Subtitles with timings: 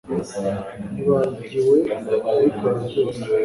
[0.93, 3.21] nibagiwe kubikora ryose